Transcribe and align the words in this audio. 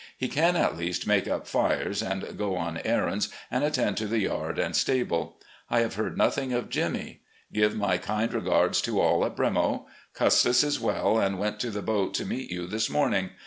He 0.17 0.27
can 0.29 0.55
at 0.55 0.77
least 0.79 1.05
make 1.05 1.27
up 1.27 1.45
fires, 1.45 2.01
and 2.01 2.35
go 2.35 2.55
on 2.55 2.79
errands, 2.83 3.29
and 3.51 3.63
attend 3.63 3.97
to 3.97 4.07
the 4.07 4.17
yard 4.17 4.57
and 4.57 4.75
stable. 4.75 5.37
I 5.69 5.81
have 5.81 5.93
heard 5.93 6.17
nothing 6.17 6.53
of 6.53 6.69
Jimmy. 6.71 7.19
Give 7.53 7.75
my 7.75 7.99
kind 7.99 8.33
regards 8.33 8.81
to 8.81 8.99
all 8.99 9.23
at 9.25 9.35
'Bremo.' 9.35 9.85
Custis 10.15 10.63
is 10.63 10.79
well 10.79 11.19
and 11.19 11.37
went 11.37 11.59
to 11.59 11.69
the 11.69 11.83
boat 11.83 12.15
to 12.15 12.25
meet 12.25 12.49
you 12.49 12.65
this 12.65 12.89
morning. 12.89 13.29